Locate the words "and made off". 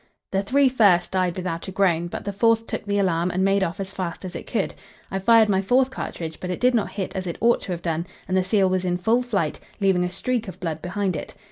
3.29-3.79